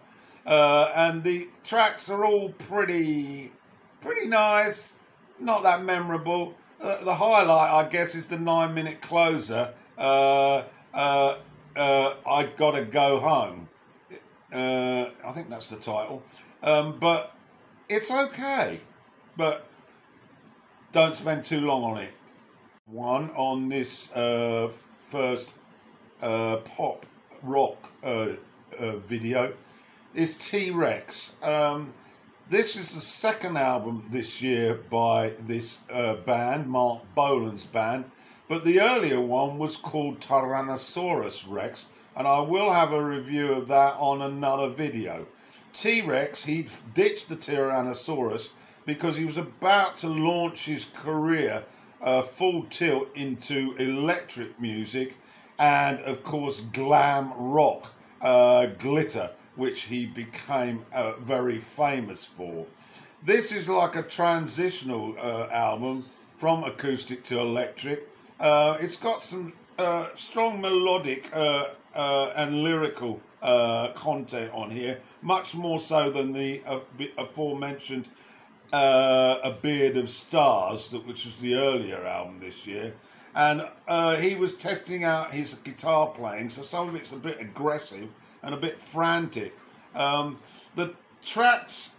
Uh, 0.47 0.91
and 0.97 1.23
the 1.23 1.49
tracks 1.65 2.09
are 2.11 2.25
all 2.25 2.49
pretty 2.51 3.53
pretty 4.01 4.27
nice, 4.27 4.95
not 5.39 5.63
that 5.63 5.85
memorable. 5.85 6.55
Uh, 6.81 7.05
the 7.05 7.15
highlight, 7.15 7.71
I 7.71 7.89
guess, 7.89 8.15
is 8.15 8.29
the 8.29 8.39
nine 8.39 8.75
minute 8.75 9.01
closer. 9.01 9.73
Uh, 9.99 10.63
uh, 10.95 11.37
uh, 11.77 12.15
I 12.27 12.47
gotta 12.57 12.85
go 12.85 13.21
home. 13.21 13.69
Uh, 14.53 15.11
I 15.25 15.33
think 15.33 15.49
that's 15.49 15.71
the 15.71 15.77
title. 15.77 16.23
Um, 16.63 16.99
but 16.99 17.35
it's 17.89 18.11
okay. 18.11 18.81
But 19.37 19.67
don't 20.93 21.15
spend 21.15 21.45
too 21.45 21.61
long 21.61 21.85
on 21.85 21.99
it. 21.99 22.13
One 22.87 23.31
on 23.31 23.69
this 23.69 24.15
uh, 24.17 24.69
first 24.69 25.55
uh, 26.23 26.59
pop 26.59 27.07
rock 27.43 27.91
uh, 28.05 28.33
uh 28.79 28.97
video 28.97 29.53
is 30.15 30.35
T 30.37 30.71
Rex. 30.71 31.35
Um, 31.43 31.93
this 32.49 32.75
is 32.75 32.93
the 32.93 33.01
second 33.01 33.57
album 33.57 34.05
this 34.11 34.43
year 34.43 34.75
by 34.91 35.35
this 35.47 35.81
uh, 35.93 36.15
band, 36.15 36.67
Marc 36.67 37.03
Bolan's 37.15 37.65
band, 37.65 38.05
but 38.49 38.65
the 38.65 38.81
earlier 38.81 39.21
one 39.21 39.57
was 39.57 39.77
called 39.77 40.19
Tyrannosaurus 40.19 41.47
Rex, 41.49 41.87
and 42.17 42.27
I 42.27 42.41
will 42.41 42.73
have 42.73 42.93
a 42.93 43.05
review 43.05 43.53
of 43.53 43.69
that 43.69 43.95
on 43.99 44.23
another 44.23 44.69
video. 44.69 45.27
T 45.73 46.03
Rex, 46.03 46.45
he 46.45 46.67
ditched 46.95 47.29
the 47.29 47.37
Tyrannosaurus 47.37 48.51
because 48.87 49.17
he 49.17 49.25
was 49.25 49.39
about 49.39 49.95
to 49.97 50.09
launch 50.09 50.65
his 50.65 50.87
career 50.87 51.63
uh, 52.01 52.23
full 52.23 52.65
tilt 52.65 53.09
into 53.17 53.75
electric 53.79 54.61
music 54.61 55.17
and, 55.59 56.01
of 56.01 56.23
course, 56.25 56.63
glam 56.73 57.33
rock, 57.37 57.95
uh, 58.23 58.67
glitter 58.79 59.31
which 59.57 59.83
he 59.83 60.07
became 60.07 60.85
uh, 60.95 61.13
very 61.21 61.59
famous 61.59 62.25
for. 62.25 62.67
This 63.23 63.53
is 63.53 63.69
like 63.69 63.97
a 63.97 64.03
transitional 64.03 65.15
uh, 65.19 65.49
album 65.53 66.07
from 66.37 66.65
acoustic 66.65 67.23
to 67.25 67.39
electric. 67.39 68.09
Uh, 68.39 68.79
it's 68.81 68.97
got 68.97 69.23
some 69.23 69.53
uh, 69.79 70.09
strong 70.15 70.61
melodic 70.61 71.29
uh, 71.95 71.99
uh, 71.99 72.33
and 72.37 72.63
lyrical 72.63 73.21
content 73.95 74.53
on 74.53 74.71
here, 74.71 75.01
much 75.23 75.55
more 75.55 75.79
so 75.79 76.11
than 76.11 76.33
the 76.33 76.61
aforementioned 77.17 78.09
A 78.73 79.55
Beard 79.63 79.97
of 79.97 80.11
Stars, 80.11 80.93
which 80.93 81.25
was 81.25 81.37
the 81.37 81.55
earlier 81.55 82.05
album 82.05 82.39
this 82.41 82.67
year 82.67 82.93
and 83.35 83.69
uh, 83.87 84.17
he 84.17 84.35
was 84.35 84.57
testing 84.57 85.05
out 85.05 85.31
his 85.31 85.55
guitar 85.55 86.09
playing, 86.09 86.51
so 86.51 86.63
some 86.63 86.89
of 86.89 86.95
it's 86.95 87.13
a 87.13 87.17
bit 87.17 87.41
aggressive 87.41 88.09
and 88.43 88.55
a 88.55 88.57
bit 88.57 88.81
frantic. 88.81 89.57
Um, 89.95 90.39
the 90.75 90.95
tracks, 91.25 91.93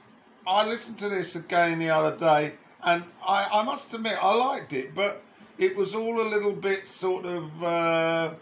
I 0.45 0.67
listened 0.67 0.97
to 0.99 1.09
this 1.09 1.35
again 1.35 1.79
the 1.79 1.89
other 1.89 2.17
day, 2.17 2.53
and 2.83 3.03
I, 3.25 3.47
I 3.53 3.63
must 3.63 3.93
admit 3.93 4.17
I 4.21 4.35
liked 4.35 4.73
it, 4.73 4.93
but 4.93 5.21
it 5.57 5.75
was 5.75 5.93
all 5.93 6.21
a 6.21 6.27
little 6.27 6.53
bit 6.53 6.85
sort 6.85 7.25
of 7.25 7.63
uh, 7.63 8.33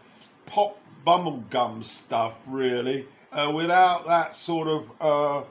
pop 0.46 0.80
bubblegum 1.06 1.84
stuff, 1.84 2.40
really, 2.48 3.06
uh, 3.32 3.52
without 3.54 4.06
that 4.06 4.36
sort 4.36 4.68
of 4.68 4.92
uh, 5.02 5.44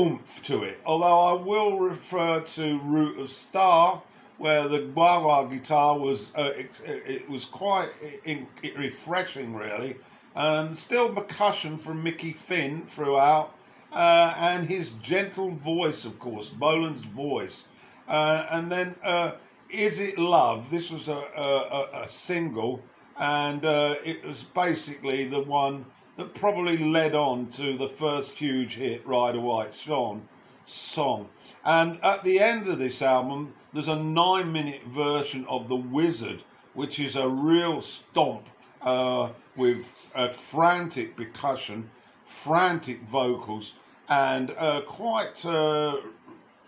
oomph 0.00 0.42
to 0.44 0.62
it. 0.62 0.80
Although 0.84 1.20
I 1.20 1.32
will 1.32 1.78
refer 1.78 2.40
to 2.40 2.78
Root 2.80 3.18
of 3.18 3.30
Star 3.30 4.02
where 4.38 4.66
the 4.68 4.90
wah 4.94 5.24
wah 5.24 5.44
guitar 5.44 5.98
was 5.98 6.32
uh, 6.34 6.52
it, 6.56 6.80
it, 6.84 7.28
was 7.28 7.44
quite 7.44 7.88
in, 8.24 8.46
it 8.62 8.76
refreshing 8.76 9.54
really, 9.54 9.96
and 10.34 10.76
still 10.76 11.12
percussion 11.12 11.78
from 11.78 12.02
Mickey 12.02 12.32
Finn 12.32 12.82
throughout, 12.82 13.54
uh, 13.92 14.34
and 14.36 14.66
his 14.66 14.92
gentle 15.02 15.50
voice, 15.50 16.04
of 16.04 16.18
course, 16.18 16.48
Bolan's 16.48 17.04
voice, 17.04 17.64
uh, 18.08 18.46
and 18.50 18.70
then 18.70 18.94
uh, 19.04 19.32
Is 19.70 20.00
It 20.00 20.18
Love? 20.18 20.70
This 20.70 20.90
was 20.90 21.08
a, 21.08 21.12
a, 21.36 21.88
a 22.02 22.08
single, 22.08 22.82
and 23.18 23.64
uh, 23.64 23.96
it 24.04 24.24
was 24.24 24.42
basically 24.42 25.24
the 25.24 25.42
one 25.42 25.84
that 26.16 26.34
probably 26.34 26.78
led 26.78 27.14
on 27.14 27.46
to 27.48 27.76
the 27.76 27.88
first 27.88 28.38
huge 28.38 28.76
hit, 28.76 29.06
Ride 29.06 29.36
a 29.36 29.40
White 29.40 29.74
Swan 29.74 30.26
song. 30.64 31.28
And 31.64 31.98
at 32.02 32.22
the 32.24 32.38
end 32.38 32.66
of 32.68 32.78
this 32.78 33.02
album, 33.02 33.52
there's 33.72 33.88
a 33.88 33.96
nine 33.96 34.52
minute 34.52 34.82
version 34.84 35.44
of 35.46 35.68
The 35.68 35.76
Wizard, 35.76 36.42
which 36.74 37.00
is 37.00 37.16
a 37.16 37.28
real 37.28 37.80
stomp 37.80 38.48
uh, 38.82 39.30
with 39.56 39.86
frantic 40.32 41.16
percussion, 41.16 41.88
frantic 42.24 43.00
vocals, 43.02 43.74
and 44.08 44.54
uh, 44.58 44.82
quite 44.82 45.44
uh, 45.46 45.98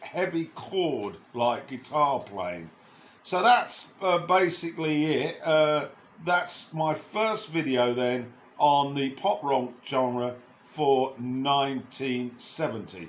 heavy 0.00 0.46
chord 0.54 1.16
like 1.35 1.68
guitar 1.68 2.20
playing. 2.20 2.70
So 3.22 3.42
that's 3.42 3.88
uh, 4.00 4.26
basically 4.26 5.06
it. 5.06 5.40
That's 6.24 6.72
my 6.72 6.94
first 6.94 7.48
video 7.48 7.94
then 7.94 8.33
on 8.59 8.94
the 8.94 9.11
pop 9.11 9.42
rock 9.42 9.72
genre 9.85 10.35
for 10.64 11.11
1970 11.18 13.09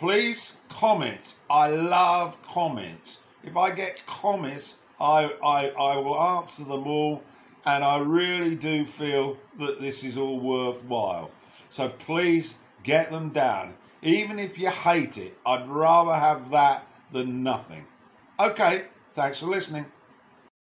please 0.00 0.54
comment. 0.70 1.36
I 1.50 1.68
love 1.68 2.40
comments. 2.48 3.18
If 3.44 3.54
I 3.54 3.70
get 3.70 4.04
comments, 4.06 4.76
I, 4.98 5.30
I, 5.44 5.68
I 5.68 5.98
will 5.98 6.18
answer 6.18 6.64
them 6.64 6.86
all, 6.86 7.22
and 7.66 7.84
I 7.84 8.00
really 8.00 8.56
do 8.56 8.86
feel 8.86 9.36
that 9.58 9.78
this 9.78 10.02
is 10.02 10.16
all 10.16 10.40
worthwhile. 10.40 11.30
So 11.68 11.90
please 11.90 12.56
get 12.82 13.10
them 13.10 13.28
down. 13.28 13.74
Even 14.00 14.38
if 14.38 14.58
you 14.58 14.70
hate 14.70 15.18
it, 15.18 15.36
I'd 15.44 15.68
rather 15.68 16.14
have 16.14 16.50
that 16.50 16.86
than 17.12 17.42
nothing. 17.42 17.84
Okay, 18.40 18.84
thanks 19.12 19.40
for 19.40 19.46
listening. 19.46 19.84